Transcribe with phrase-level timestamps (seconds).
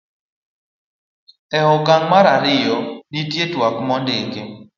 [1.57, 2.77] e okang' mar ariyo,
[3.11, 4.41] nitie twak ma ondiki